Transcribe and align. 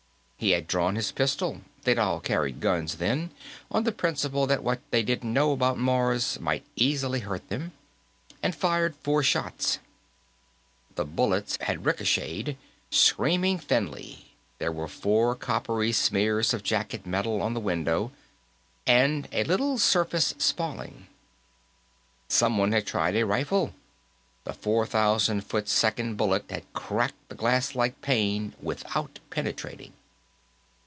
He 0.37 0.53
had 0.53 0.65
drawn 0.65 0.95
his 0.95 1.11
pistol 1.11 1.61
they'd 1.83 1.99
all 1.99 2.19
carried 2.19 2.61
guns, 2.61 2.95
then, 2.95 3.29
on 3.69 3.83
the 3.83 3.91
principle 3.91 4.47
that 4.47 4.63
what 4.63 4.79
they 4.89 5.03
didn't 5.03 5.31
know 5.31 5.51
about 5.51 5.77
Mars 5.77 6.39
might 6.39 6.65
easily 6.75 7.19
hurt 7.19 7.47
them 7.49 7.73
and 8.41 8.55
fired 8.55 8.95
four 9.03 9.21
shots. 9.21 9.77
The 10.95 11.05
bullets 11.05 11.59
had 11.61 11.85
ricocheted, 11.85 12.57
screaming 12.89 13.59
thinly; 13.59 14.31
there 14.57 14.71
were 14.71 14.87
four 14.87 15.35
coppery 15.35 15.91
smears 15.91 16.55
of 16.55 16.63
jacket 16.63 17.05
metal 17.05 17.39
on 17.39 17.53
the 17.53 17.59
window, 17.59 18.11
and 18.87 19.27
a 19.31 19.43
little 19.43 19.77
surface 19.77 20.33
spalling. 20.39 21.05
Somebody 22.29 22.81
tried 22.81 23.15
a 23.15 23.27
rifle; 23.27 23.75
the 24.45 24.53
4000 24.55 25.41
f.s. 25.53 25.85
bullet 26.15 26.45
had 26.49 26.73
cracked 26.73 27.29
the 27.29 27.35
glasslike 27.35 28.01
pane 28.01 28.55
without 28.59 29.19
penetrating. 29.29 29.93